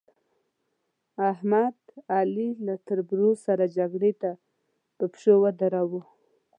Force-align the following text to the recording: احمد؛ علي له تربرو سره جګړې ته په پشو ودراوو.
احمد؛ 1.31 1.79
علي 2.17 2.49
له 2.65 2.75
تربرو 2.87 3.31
سره 3.45 3.63
جګړې 3.77 4.13
ته 4.21 4.31
په 4.97 5.05
پشو 5.11 5.35
ودراوو. 5.43 6.01